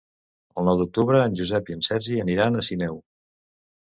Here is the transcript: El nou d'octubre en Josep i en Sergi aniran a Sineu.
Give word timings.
El 0.61 0.65
nou 0.69 0.77
d'octubre 0.79 1.21
en 1.25 1.37
Josep 1.41 1.71
i 1.73 1.77
en 1.77 1.85
Sergi 1.91 2.21
aniran 2.25 2.59
a 2.59 2.65
Sineu. 2.71 2.99